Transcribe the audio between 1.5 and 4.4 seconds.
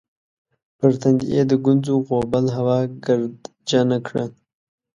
د ګونځو غوبل هوا ګردجنه کړه